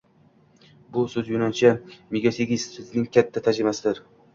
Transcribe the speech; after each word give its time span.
Bu 0.95 1.03
soʻz 1.11 1.29
yunoncha 1.35 1.73
mesógeios 2.19 2.69
soʻzining 2.77 3.11
kalka 3.17 3.51
tarjimasidir 3.51 4.09